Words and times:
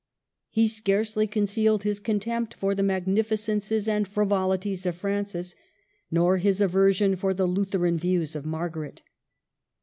He 0.49 0.67
scarcely 0.67 1.27
concealed 1.27 1.83
his 1.83 1.99
contempt 1.99 2.55
for 2.55 2.73
the 2.73 2.81
magnificences 2.81 3.87
and 3.87 4.07
frivoli 4.07 4.59
ties 4.59 4.87
of 4.87 4.95
Francis, 4.95 5.55
nor 6.09 6.37
his 6.37 6.59
aversion 6.59 7.15
for 7.15 7.35
the 7.35 7.45
Lutheran 7.45 7.99
views 7.99 8.35
of 8.35 8.43
Margaret. 8.43 9.03